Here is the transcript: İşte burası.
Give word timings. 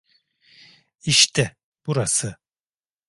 İşte 1.03 1.55
burası. 1.85 2.37